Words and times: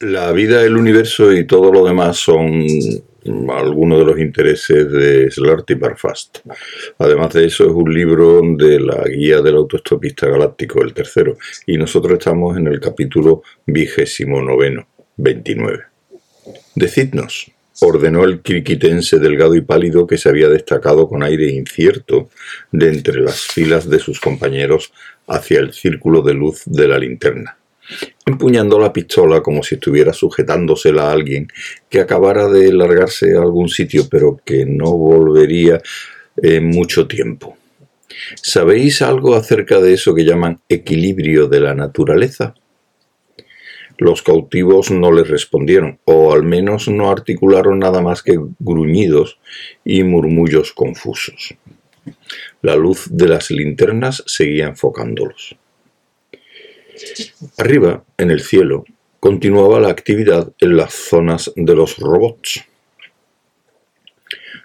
La 0.00 0.30
vida, 0.32 0.62
el 0.62 0.76
universo 0.76 1.32
y 1.32 1.46
todo 1.46 1.72
lo 1.72 1.86
demás 1.86 2.18
son 2.18 2.62
algunos 3.48 3.98
de 3.98 4.04
los 4.04 4.18
intereses 4.18 4.92
de 4.92 5.30
Slarty 5.30 5.72
Barfast. 5.72 6.40
Además 6.98 7.32
de 7.32 7.46
eso, 7.46 7.64
es 7.64 7.72
un 7.72 7.94
libro 7.94 8.42
de 8.58 8.78
la 8.78 9.02
guía 9.04 9.40
del 9.40 9.56
autoestopista 9.56 10.28
galáctico, 10.28 10.82
el 10.82 10.92
tercero, 10.92 11.38
y 11.66 11.78
nosotros 11.78 12.18
estamos 12.18 12.58
en 12.58 12.66
el 12.66 12.78
capítulo 12.78 13.42
vigésimo 13.64 14.42
noveno, 14.42 14.86
29. 15.16 15.84
Decidnos, 16.74 17.50
ordenó 17.80 18.24
el 18.24 18.42
criquitense 18.42 19.18
delgado 19.18 19.54
y 19.54 19.62
pálido 19.62 20.06
que 20.06 20.18
se 20.18 20.28
había 20.28 20.50
destacado 20.50 21.08
con 21.08 21.22
aire 21.22 21.50
incierto 21.52 22.28
de 22.70 22.88
entre 22.88 23.22
las 23.22 23.46
filas 23.46 23.88
de 23.88 23.98
sus 23.98 24.20
compañeros 24.20 24.92
hacia 25.26 25.60
el 25.60 25.72
círculo 25.72 26.20
de 26.20 26.34
luz 26.34 26.64
de 26.66 26.86
la 26.86 26.98
linterna 26.98 27.56
empuñando 28.24 28.78
la 28.78 28.92
pistola 28.92 29.42
como 29.42 29.62
si 29.62 29.76
estuviera 29.76 30.12
sujetándosela 30.12 31.08
a 31.08 31.12
alguien 31.12 31.48
que 31.88 32.00
acabara 32.00 32.48
de 32.48 32.72
largarse 32.72 33.36
a 33.36 33.42
algún 33.42 33.68
sitio 33.68 34.08
pero 34.10 34.40
que 34.44 34.66
no 34.66 34.96
volvería 34.96 35.80
en 36.36 36.66
mucho 36.68 37.06
tiempo. 37.06 37.56
¿Sabéis 38.42 39.02
algo 39.02 39.34
acerca 39.34 39.80
de 39.80 39.94
eso 39.94 40.14
que 40.14 40.24
llaman 40.24 40.60
equilibrio 40.68 41.48
de 41.48 41.60
la 41.60 41.74
naturaleza? 41.74 42.54
Los 43.98 44.22
cautivos 44.22 44.90
no 44.90 45.10
les 45.10 45.28
respondieron, 45.28 45.98
o 46.04 46.32
al 46.32 46.42
menos 46.42 46.88
no 46.88 47.10
articularon 47.10 47.78
nada 47.78 48.02
más 48.02 48.22
que 48.22 48.38
gruñidos 48.58 49.38
y 49.84 50.02
murmullos 50.02 50.72
confusos. 50.72 51.54
La 52.60 52.76
luz 52.76 53.08
de 53.10 53.28
las 53.28 53.50
linternas 53.50 54.22
seguía 54.26 54.66
enfocándolos. 54.66 55.56
Arriba, 57.58 58.04
en 58.18 58.30
el 58.30 58.40
cielo, 58.40 58.84
continuaba 59.18 59.80
la 59.80 59.88
actividad 59.88 60.52
en 60.60 60.76
las 60.76 60.92
zonas 60.92 61.50
de 61.56 61.74
los 61.74 61.96
robots. 61.96 62.62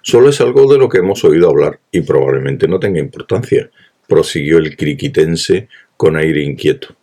Solo 0.02 0.28
es 0.28 0.42
algo 0.42 0.70
de 0.70 0.78
lo 0.78 0.90
que 0.90 0.98
hemos 0.98 1.24
oído 1.24 1.50
hablar 1.50 1.80
y 1.90 2.02
probablemente 2.02 2.68
no 2.68 2.82
tenga 2.82 3.00
importancia, 3.00 3.72
prosiguió 4.10 4.58
el 4.58 4.76
criquitense 4.76 5.70
con 5.96 6.18
aire 6.18 6.44
inquieto. 6.44 6.94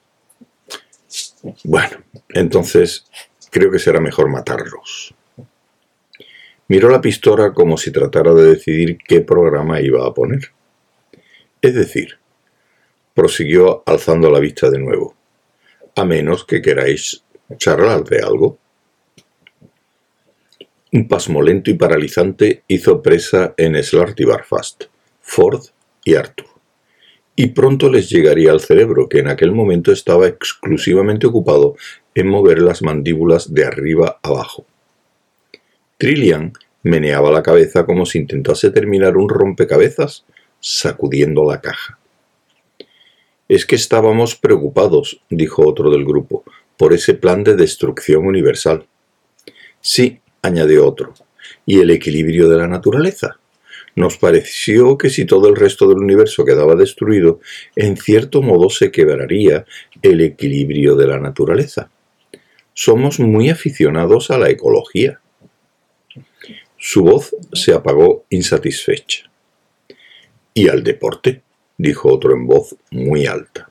Bueno, 1.64 2.04
entonces 2.34 3.06
creo 3.50 3.70
que 3.70 3.78
será 3.78 3.98
mejor 3.98 4.28
matarlos. 4.28 5.14
Miró 6.66 6.91
la 6.91 7.00
pistola 7.00 7.54
como 7.54 7.78
si 7.78 7.91
tratara 7.91 8.34
de 8.34 8.56
decidir 8.56 8.98
qué 8.98 9.22
programa 9.22 9.80
iba 9.80 10.06
a 10.06 10.12
poner. 10.12 10.52
Es 11.62 11.74
decir, 11.74 12.18
prosiguió 13.14 13.82
alzando 13.86 14.30
la 14.30 14.38
vista 14.38 14.68
de 14.68 14.78
nuevo 14.78 15.17
a 15.98 16.04
menos 16.04 16.44
que 16.44 16.62
queráis 16.62 17.24
charlar 17.56 18.04
de 18.04 18.20
algo. 18.20 18.58
Un 20.92 21.08
pasmo 21.08 21.42
lento 21.42 21.70
y 21.70 21.74
paralizante 21.74 22.62
hizo 22.68 23.02
presa 23.02 23.54
en 23.56 23.82
Slarty 23.82 24.24
Barfast, 24.24 24.84
Ford 25.20 25.62
y 26.04 26.14
Arthur. 26.14 26.46
Y 27.34 27.48
pronto 27.48 27.91
les 27.91 28.08
llegaría 28.08 28.52
al 28.52 28.60
cerebro, 28.60 29.08
que 29.08 29.19
en 29.19 29.28
aquel 29.28 29.52
momento 29.52 29.92
estaba 29.92 30.26
exclusivamente 30.26 31.26
ocupado 31.26 31.76
en 32.14 32.28
mover 32.28 32.62
las 32.62 32.82
mandíbulas 32.82 33.52
de 33.52 33.64
arriba 33.64 34.19
abajo. 34.22 34.66
Trillian 35.98 36.52
meneaba 36.82 37.30
la 37.30 37.42
cabeza 37.42 37.84
como 37.84 38.06
si 38.06 38.19
intentase 38.19 38.70
terminar 38.70 39.16
un 39.16 39.28
rompecabezas, 39.28 40.24
sacudiendo 40.60 41.44
la 41.44 41.60
caja. 41.60 41.97
Es 43.48 43.64
que 43.64 43.77
estábamos 43.77 44.36
preocupados, 44.36 45.20
dijo 45.30 45.66
otro 45.66 45.91
del 45.91 46.04
grupo, 46.04 46.44
por 46.77 46.92
ese 46.92 47.14
plan 47.14 47.44
de 47.44 47.56
destrucción 47.56 48.27
universal. 48.27 48.86
Sí, 49.80 50.20
añadió 50.42 50.86
otro, 50.86 51.14
y 51.66 51.80
el 51.80 51.91
equilibrio 51.91 52.48
de 52.48 52.58
la 52.58 52.69
naturaleza. 52.69 53.38
Nos 53.96 54.16
pareció 54.16 54.96
que 54.96 55.10
si 55.10 55.24
todo 55.24 55.48
el 55.48 55.56
resto 55.56 55.88
del 55.88 55.98
universo 55.98 56.44
quedaba 56.44 56.76
destruido, 56.76 57.41
en 57.75 57.97
cierto 57.97 58.42
modo 58.42 58.70
se 58.70 58.92
quebraría 58.92 59.65
el 60.03 60.20
equilibrio 60.20 60.94
de 60.94 61.06
la 61.06 61.19
naturaleza. 61.19 61.91
Somos 62.75 63.19
muy 63.19 63.50
aficionados 63.50 64.30
a 64.30 64.38
la 64.38 64.50
ecología. 64.50 65.20
Su 66.76 67.03
voz 67.03 67.34
se 67.53 67.72
apagó 67.72 68.25
insatisfecha. 68.30 69.28
¿Y 70.54 70.69
al 70.69 70.84
deporte? 70.84 71.42
Dijo 71.78 72.12
otro 72.12 72.34
en 72.34 72.47
voz 72.47 72.77
muy 72.91 73.27
alta. 73.27 73.71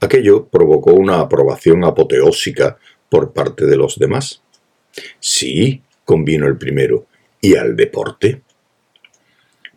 Aquello 0.00 0.46
provocó 0.46 0.92
una 0.92 1.20
aprobación 1.20 1.84
apoteósica 1.84 2.76
por 3.08 3.32
parte 3.32 3.64
de 3.64 3.76
los 3.76 3.98
demás. 3.98 4.42
Sí, 5.20 5.82
convino 6.04 6.46
el 6.46 6.58
primero, 6.58 7.06
¿y 7.40 7.56
al 7.56 7.76
deporte? 7.76 8.42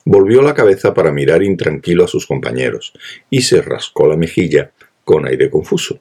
Volvió 0.06 0.42
la 0.42 0.54
cabeza 0.54 0.94
para 0.94 1.12
mirar 1.12 1.44
intranquilo 1.44 2.06
a 2.06 2.08
sus 2.08 2.26
compañeros 2.26 2.94
y 3.30 3.42
se 3.42 3.62
rascó 3.62 4.08
la 4.08 4.18
mejilla 4.18 4.72
con 5.04 5.28
aire 5.28 5.50
confuso. 5.50 6.00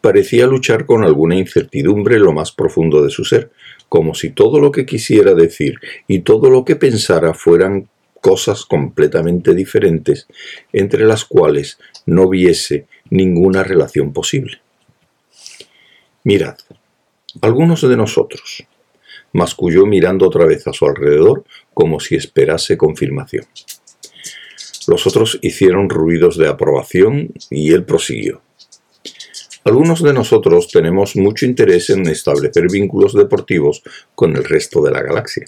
Parecía 0.00 0.46
luchar 0.46 0.86
con 0.86 1.04
alguna 1.04 1.36
incertidumbre 1.36 2.18
lo 2.18 2.32
más 2.32 2.52
profundo 2.52 3.02
de 3.02 3.10
su 3.10 3.24
ser, 3.24 3.50
como 3.88 4.14
si 4.14 4.30
todo 4.30 4.60
lo 4.60 4.72
que 4.72 4.86
quisiera 4.86 5.34
decir 5.34 5.76
y 6.06 6.20
todo 6.20 6.50
lo 6.50 6.64
que 6.64 6.76
pensara 6.76 7.34
fueran 7.34 7.88
cosas 8.26 8.64
completamente 8.64 9.54
diferentes 9.54 10.26
entre 10.72 11.04
las 11.04 11.24
cuales 11.24 11.78
no 12.06 12.28
viese 12.28 12.88
ninguna 13.08 13.62
relación 13.62 14.12
posible. 14.12 14.60
Mirad, 16.24 16.56
algunos 17.40 17.82
de 17.82 17.96
nosotros, 17.96 18.66
masculló 19.32 19.86
mirando 19.86 20.26
otra 20.26 20.44
vez 20.44 20.66
a 20.66 20.72
su 20.72 20.86
alrededor 20.86 21.44
como 21.72 22.00
si 22.00 22.16
esperase 22.16 22.76
confirmación. 22.76 23.46
Los 24.88 25.06
otros 25.06 25.38
hicieron 25.40 25.88
ruidos 25.88 26.36
de 26.36 26.48
aprobación 26.48 27.32
y 27.48 27.72
él 27.74 27.84
prosiguió. 27.84 28.42
Algunos 29.62 30.02
de 30.02 30.12
nosotros 30.12 30.66
tenemos 30.66 31.14
mucho 31.14 31.46
interés 31.46 31.90
en 31.90 32.08
establecer 32.08 32.66
vínculos 32.72 33.14
deportivos 33.14 33.84
con 34.16 34.34
el 34.36 34.42
resto 34.42 34.82
de 34.82 34.90
la 34.90 35.02
galaxia. 35.02 35.44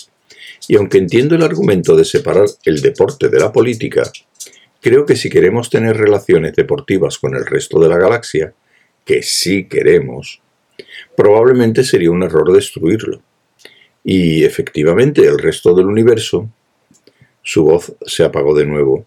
Y 0.66 0.76
aunque 0.76 0.98
entiendo 0.98 1.34
el 1.34 1.42
argumento 1.42 1.96
de 1.96 2.04
separar 2.04 2.46
el 2.64 2.82
deporte 2.82 3.28
de 3.28 3.38
la 3.38 3.52
política, 3.52 4.10
creo 4.80 5.06
que 5.06 5.16
si 5.16 5.30
queremos 5.30 5.70
tener 5.70 5.96
relaciones 5.96 6.54
deportivas 6.54 7.18
con 7.18 7.34
el 7.34 7.46
resto 7.46 7.78
de 7.78 7.88
la 7.88 7.98
galaxia, 7.98 8.52
que 9.04 9.22
sí 9.22 9.64
queremos, 9.64 10.42
probablemente 11.16 11.84
sería 11.84 12.10
un 12.10 12.22
error 12.22 12.52
destruirlo. 12.52 13.22
Y 14.04 14.44
efectivamente 14.44 15.26
el 15.26 15.38
resto 15.38 15.74
del 15.74 15.86
universo, 15.86 16.48
su 17.42 17.64
voz 17.64 17.94
se 18.06 18.24
apagó 18.24 18.54
de 18.54 18.66
nuevo, 18.66 19.06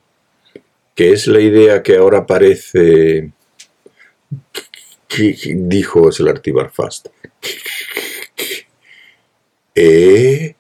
que 0.96 1.12
es 1.12 1.28
la 1.28 1.40
idea 1.40 1.84
que 1.84 1.98
ahora 1.98 2.26
parece... 2.26 3.32
dijo 5.56 6.12
Slartibar 6.12 6.72
Fast. 6.72 7.08
¿Eh? 9.76 10.56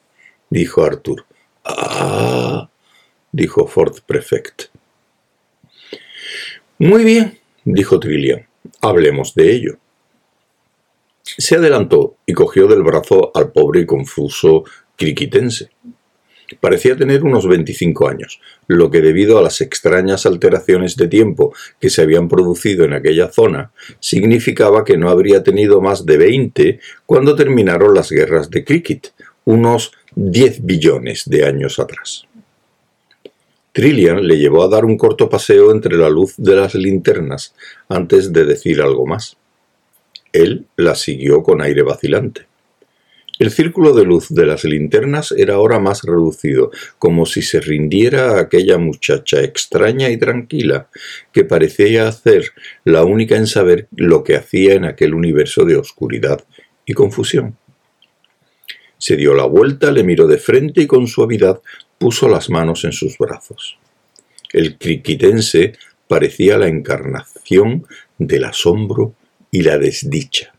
Dijo 0.51 0.83
Arthur. 0.83 1.25
Ah, 1.65 2.69
dijo 3.31 3.65
Ford 3.65 3.95
Prefect. 4.05 4.65
Muy 6.77 7.03
bien, 7.03 7.39
dijo 7.63 7.99
Trillian. 7.99 8.47
Hablemos 8.81 9.33
de 9.33 9.51
ello. 9.51 9.77
Se 11.23 11.55
adelantó 11.55 12.17
y 12.25 12.33
cogió 12.33 12.67
del 12.67 12.83
brazo 12.83 13.31
al 13.33 13.51
pobre 13.51 13.81
y 13.81 13.85
confuso 13.85 14.65
criquitense. 14.95 15.69
Parecía 16.59 16.97
tener 16.97 17.23
unos 17.23 17.47
25 17.47 18.09
años, 18.09 18.41
lo 18.67 18.91
que 18.91 18.99
debido 18.99 19.37
a 19.37 19.41
las 19.41 19.61
extrañas 19.61 20.25
alteraciones 20.25 20.97
de 20.97 21.07
tiempo 21.07 21.53
que 21.79 21.89
se 21.89 22.01
habían 22.01 22.27
producido 22.27 22.83
en 22.83 22.91
aquella 22.91 23.29
zona, 23.29 23.71
significaba 24.01 24.83
que 24.83 24.97
no 24.97 25.09
habría 25.09 25.43
tenido 25.43 25.79
más 25.79 26.05
de 26.05 26.17
20 26.17 26.79
cuando 27.05 27.37
terminaron 27.37 27.95
las 27.95 28.11
guerras 28.11 28.49
de 28.49 28.65
cricket, 28.65 29.13
unos 29.45 29.93
10 30.29 30.65
billones 30.65 31.23
de 31.25 31.45
años 31.45 31.79
atrás. 31.79 32.27
Trillian 33.71 34.27
le 34.27 34.37
llevó 34.37 34.63
a 34.63 34.67
dar 34.67 34.85
un 34.85 34.97
corto 34.97 35.29
paseo 35.29 35.71
entre 35.71 35.97
la 35.97 36.09
luz 36.09 36.35
de 36.37 36.55
las 36.55 36.75
linternas 36.75 37.55
antes 37.89 38.31
de 38.31 38.45
decir 38.45 38.81
algo 38.81 39.07
más. 39.07 39.37
Él 40.31 40.67
la 40.75 40.93
siguió 40.93 41.41
con 41.41 41.61
aire 41.61 41.81
vacilante. 41.81 42.45
El 43.39 43.49
círculo 43.49 43.93
de 43.93 44.05
luz 44.05 44.27
de 44.29 44.45
las 44.45 44.63
linternas 44.63 45.33
era 45.35 45.55
ahora 45.55 45.79
más 45.79 46.03
reducido, 46.03 46.69
como 46.99 47.25
si 47.25 47.41
se 47.41 47.59
rindiera 47.59 48.33
a 48.33 48.41
aquella 48.41 48.77
muchacha 48.77 49.41
extraña 49.41 50.11
y 50.11 50.17
tranquila, 50.17 50.89
que 51.31 51.45
parecía 51.45 52.07
hacer 52.07 52.51
la 52.83 53.03
única 53.03 53.37
en 53.37 53.47
saber 53.47 53.87
lo 53.95 54.23
que 54.23 54.35
hacía 54.35 54.75
en 54.75 54.85
aquel 54.85 55.15
universo 55.15 55.65
de 55.65 55.77
oscuridad 55.77 56.45
y 56.85 56.93
confusión. 56.93 57.57
Se 59.01 59.17
dio 59.17 59.33
la 59.33 59.45
vuelta, 59.45 59.91
le 59.91 60.03
miró 60.03 60.27
de 60.27 60.37
frente 60.37 60.83
y 60.83 60.85
con 60.85 61.07
suavidad 61.07 61.59
puso 61.97 62.29
las 62.29 62.51
manos 62.51 62.83
en 62.83 62.91
sus 62.91 63.17
brazos. 63.17 63.79
El 64.53 64.77
criquitense 64.77 65.73
parecía 66.07 66.55
la 66.59 66.67
encarnación 66.67 67.87
del 68.19 68.43
asombro 68.43 69.15
y 69.49 69.63
la 69.63 69.79
desdicha. 69.79 70.53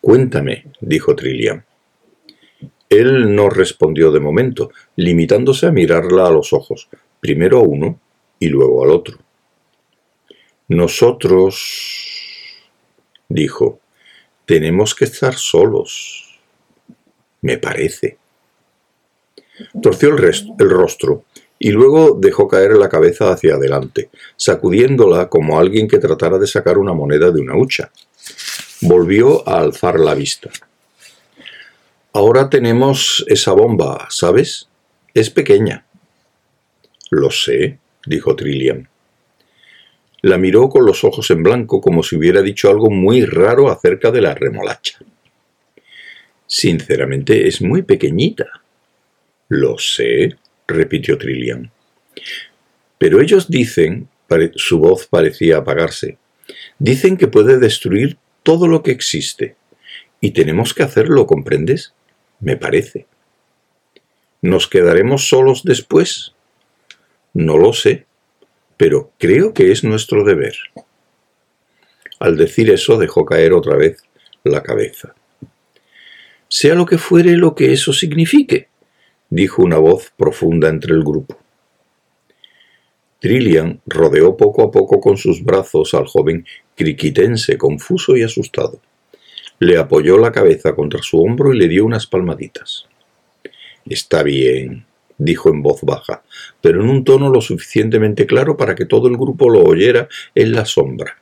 Cuéntame, 0.00 0.68
dijo 0.80 1.14
Trillian. 1.14 1.66
Él 2.88 3.34
no 3.34 3.50
respondió 3.50 4.10
de 4.10 4.20
momento, 4.20 4.70
limitándose 4.96 5.66
a 5.66 5.70
mirarla 5.70 6.28
a 6.28 6.30
los 6.30 6.54
ojos, 6.54 6.88
primero 7.20 7.58
a 7.58 7.62
uno 7.62 8.00
y 8.38 8.48
luego 8.48 8.84
al 8.84 8.90
otro. 8.90 9.18
Nosotros, 10.68 11.60
dijo, 13.28 13.80
tenemos 14.46 14.94
que 14.94 15.04
estar 15.04 15.34
solos. 15.34 16.21
Me 17.42 17.58
parece. 17.58 18.18
Torció 19.82 20.08
el, 20.08 20.70
rostro 20.70 21.24
y 21.58 21.70
luego 21.70 22.16
dejó 22.18 22.48
caer 22.48 22.72
la 22.72 22.88
cabeza 22.88 23.30
hacia 23.30 23.54
adelante, 23.54 24.10
sacudiéndola 24.36 25.28
como 25.28 25.58
alguien 25.58 25.86
que 25.86 25.98
tratara 25.98 26.38
de 26.38 26.46
sacar 26.46 26.78
una 26.78 26.94
moneda 26.94 27.30
de 27.30 27.40
una 27.40 27.56
hucha. 27.56 27.90
Volvió 28.80 29.46
a 29.48 29.60
alzar 29.60 30.00
la 30.00 30.14
vista. 30.14 30.50
Ahora 32.12 32.50
tenemos 32.50 33.24
esa 33.28 33.52
bomba, 33.52 34.06
¿sabes? 34.10 34.68
Es 35.14 35.30
pequeña. 35.30 35.86
Lo 37.10 37.30
sé, 37.30 37.78
dijo 38.06 38.34
Trillian. 38.34 38.88
La 40.22 40.38
miró 40.38 40.68
con 40.68 40.86
los 40.86 41.04
ojos 41.04 41.30
en 41.30 41.42
blanco 41.42 41.80
como 41.80 42.02
si 42.02 42.16
hubiera 42.16 42.42
dicho 42.42 42.70
algo 42.70 42.90
muy 42.90 43.24
raro 43.24 43.70
acerca 43.70 44.10
de 44.10 44.20
la 44.20 44.34
remolacha. 44.34 44.98
Sinceramente 46.54 47.48
es 47.48 47.62
muy 47.62 47.80
pequeñita. 47.80 48.44
Lo 49.48 49.78
sé, 49.78 50.36
repitió 50.68 51.16
Trillian. 51.16 51.72
Pero 52.98 53.22
ellos 53.22 53.48
dicen, 53.48 54.10
su 54.56 54.78
voz 54.78 55.06
parecía 55.06 55.56
apagarse, 55.56 56.18
dicen 56.78 57.16
que 57.16 57.26
puede 57.26 57.58
destruir 57.58 58.18
todo 58.42 58.68
lo 58.68 58.82
que 58.82 58.90
existe. 58.90 59.56
Y 60.20 60.32
tenemos 60.32 60.74
que 60.74 60.82
hacerlo, 60.82 61.26
¿comprendes? 61.26 61.94
Me 62.38 62.58
parece. 62.58 63.06
¿Nos 64.42 64.68
quedaremos 64.68 65.28
solos 65.28 65.62
después? 65.64 66.34
No 67.32 67.56
lo 67.56 67.72
sé, 67.72 68.04
pero 68.76 69.10
creo 69.18 69.54
que 69.54 69.72
es 69.72 69.84
nuestro 69.84 70.22
deber. 70.22 70.56
Al 72.20 72.36
decir 72.36 72.68
eso 72.68 72.98
dejó 72.98 73.24
caer 73.24 73.54
otra 73.54 73.74
vez 73.74 74.02
la 74.44 74.62
cabeza. 74.62 75.14
Sea 76.54 76.74
lo 76.74 76.84
que 76.84 76.98
fuere 76.98 77.38
lo 77.38 77.54
que 77.54 77.72
eso 77.72 77.94
signifique, 77.94 78.68
dijo 79.30 79.62
una 79.62 79.78
voz 79.78 80.12
profunda 80.14 80.68
entre 80.68 80.92
el 80.92 81.02
grupo. 81.02 81.38
Trillian 83.20 83.80
rodeó 83.86 84.36
poco 84.36 84.62
a 84.62 84.70
poco 84.70 85.00
con 85.00 85.16
sus 85.16 85.42
brazos 85.42 85.94
al 85.94 86.04
joven 86.04 86.44
criquitense, 86.74 87.56
confuso 87.56 88.18
y 88.18 88.22
asustado. 88.22 88.82
Le 89.60 89.78
apoyó 89.78 90.18
la 90.18 90.30
cabeza 90.30 90.74
contra 90.74 91.02
su 91.02 91.22
hombro 91.22 91.54
y 91.54 91.58
le 91.58 91.68
dio 91.68 91.86
unas 91.86 92.06
palmaditas. 92.06 92.86
Está 93.86 94.22
bien, 94.22 94.84
dijo 95.16 95.48
en 95.48 95.62
voz 95.62 95.80
baja, 95.80 96.22
pero 96.60 96.82
en 96.82 96.90
un 96.90 97.02
tono 97.02 97.30
lo 97.30 97.40
suficientemente 97.40 98.26
claro 98.26 98.58
para 98.58 98.74
que 98.74 98.84
todo 98.84 99.08
el 99.08 99.16
grupo 99.16 99.48
lo 99.48 99.62
oyera 99.62 100.06
en 100.34 100.52
la 100.52 100.66
sombra. 100.66 101.16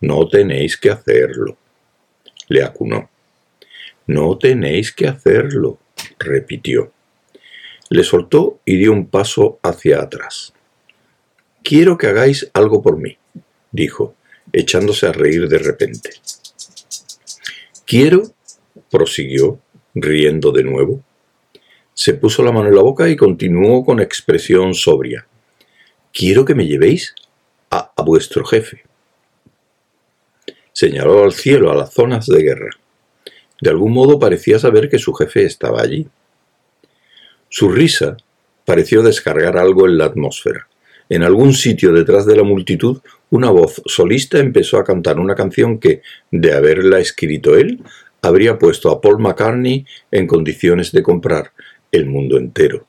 No 0.00 0.26
tenéis 0.26 0.78
que 0.78 0.88
hacerlo, 0.88 1.58
le 2.48 2.62
acunó. 2.62 3.10
No 4.08 4.38
tenéis 4.38 4.90
que 4.90 5.06
hacerlo, 5.06 5.78
repitió. 6.18 6.92
Le 7.90 8.02
soltó 8.02 8.58
y 8.64 8.78
dio 8.78 8.90
un 8.90 9.06
paso 9.06 9.58
hacia 9.62 10.00
atrás. 10.00 10.54
Quiero 11.62 11.98
que 11.98 12.06
hagáis 12.06 12.50
algo 12.54 12.80
por 12.80 12.96
mí, 12.96 13.18
dijo, 13.70 14.14
echándose 14.50 15.06
a 15.06 15.12
reír 15.12 15.46
de 15.46 15.58
repente. 15.58 16.12
Quiero, 17.84 18.22
prosiguió, 18.90 19.60
riendo 19.94 20.52
de 20.52 20.64
nuevo. 20.64 21.04
Se 21.92 22.14
puso 22.14 22.42
la 22.42 22.50
mano 22.50 22.68
en 22.68 22.76
la 22.76 22.82
boca 22.82 23.10
y 23.10 23.16
continuó 23.16 23.84
con 23.84 24.00
expresión 24.00 24.72
sobria. 24.72 25.26
Quiero 26.14 26.46
que 26.46 26.54
me 26.54 26.66
llevéis 26.66 27.14
a, 27.70 27.92
a 27.94 28.02
vuestro 28.02 28.42
jefe. 28.46 28.84
Señaló 30.72 31.24
al 31.24 31.34
cielo, 31.34 31.70
a 31.70 31.74
las 31.74 31.92
zonas 31.92 32.24
de 32.24 32.42
guerra. 32.42 32.70
De 33.60 33.70
algún 33.70 33.92
modo 33.92 34.18
parecía 34.18 34.58
saber 34.58 34.88
que 34.88 34.98
su 34.98 35.12
jefe 35.14 35.44
estaba 35.44 35.82
allí. 35.82 36.06
Su 37.48 37.70
risa 37.70 38.16
pareció 38.64 39.02
descargar 39.02 39.56
algo 39.56 39.86
en 39.86 39.98
la 39.98 40.04
atmósfera. 40.04 40.68
En 41.08 41.22
algún 41.22 41.54
sitio 41.54 41.92
detrás 41.92 42.26
de 42.26 42.36
la 42.36 42.42
multitud, 42.42 43.00
una 43.30 43.50
voz 43.50 43.82
solista 43.86 44.38
empezó 44.38 44.76
a 44.76 44.84
cantar 44.84 45.18
una 45.18 45.34
canción 45.34 45.78
que, 45.78 46.02
de 46.30 46.52
haberla 46.52 46.98
escrito 46.98 47.56
él, 47.56 47.80
habría 48.20 48.58
puesto 48.58 48.90
a 48.90 49.00
Paul 49.00 49.18
McCartney 49.18 49.86
en 50.10 50.26
condiciones 50.26 50.92
de 50.92 51.02
comprar 51.02 51.52
el 51.92 52.06
mundo 52.06 52.36
entero. 52.36 52.86